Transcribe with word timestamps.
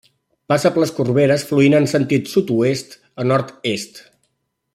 Passa 0.51 0.69
per 0.77 0.81
les 0.83 0.93
Corberes 0.99 1.45
fluint 1.49 1.75
en 1.81 1.85
sentit 1.93 2.25
de 2.29 2.33
sud-oest 2.33 2.97
a 3.25 3.31
nord-est. 3.33 4.03